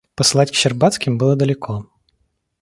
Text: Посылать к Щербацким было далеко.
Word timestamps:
Посылать 0.15 0.49
к 0.49 0.55
Щербацким 0.55 1.19
было 1.19 1.35
далеко. 1.35 1.85